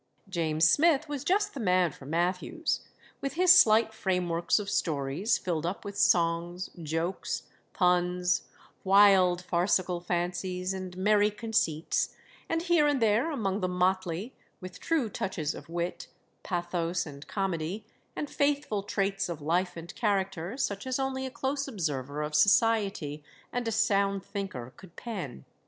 James 0.27 0.67
Smith 0.67 1.07
was 1.07 1.23
just 1.23 1.53
the 1.53 1.59
man 1.59 1.91
for 1.91 2.07
Mathews, 2.07 2.81
with 3.21 3.33
his 3.33 3.55
slight 3.59 3.93
frameworks 3.93 4.57
of 4.57 4.67
stories 4.67 5.37
filled 5.37 5.63
up 5.63 5.85
with 5.85 5.95
songs, 5.95 6.71
jokes, 6.81 7.43
puns, 7.71 8.47
wild 8.83 9.43
farcical 9.43 9.99
fancies, 10.01 10.73
and 10.73 10.97
merry 10.97 11.29
conceits, 11.29 12.15
and 12.49 12.63
here 12.63 12.87
and 12.87 12.99
there 12.99 13.29
among 13.29 13.59
the 13.59 13.67
motley, 13.67 14.33
with 14.59 14.79
true 14.79 15.07
touches 15.07 15.53
of 15.53 15.69
wit, 15.69 16.07
pathos, 16.41 17.05
and 17.05 17.27
comedy, 17.27 17.85
and 18.15 18.27
faithful 18.27 18.81
traits 18.81 19.29
of 19.29 19.39
life 19.39 19.77
and 19.77 19.93
character, 19.93 20.57
such 20.57 20.87
as 20.87 20.97
only 20.97 21.27
a 21.27 21.29
close 21.29 21.67
observer 21.67 22.23
of 22.23 22.33
society 22.33 23.23
and 23.53 23.67
a 23.67 23.71
sound 23.71 24.25
thinker 24.25 24.73
could 24.77 24.95
pen. 24.95 25.45